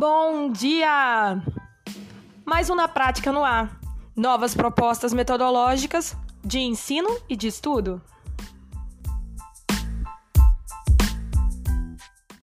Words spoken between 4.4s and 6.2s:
propostas metodológicas